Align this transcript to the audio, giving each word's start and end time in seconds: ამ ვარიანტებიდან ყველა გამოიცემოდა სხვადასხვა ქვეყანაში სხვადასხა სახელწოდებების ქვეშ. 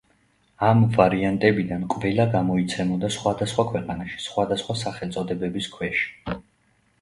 ამ 0.67 0.79
ვარიანტებიდან 0.93 1.83
ყველა 1.95 2.25
გამოიცემოდა 2.35 3.11
სხვადასხვა 3.17 3.67
ქვეყანაში 3.73 4.19
სხვადასხა 4.25 4.79
სახელწოდებების 4.85 5.71
ქვეშ. 5.77 6.03